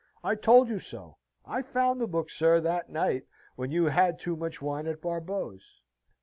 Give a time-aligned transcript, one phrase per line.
[0.23, 1.17] I told you so.
[1.45, 5.83] I found the book, sir, that night, when you had too much wine at Barbeau's."